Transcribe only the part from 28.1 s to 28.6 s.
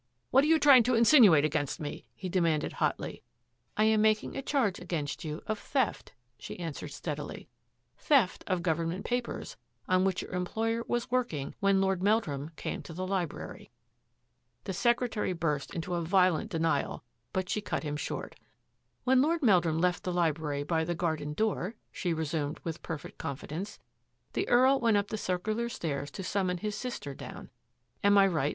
I right.